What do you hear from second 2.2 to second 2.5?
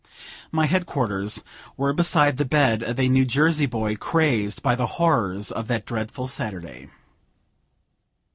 the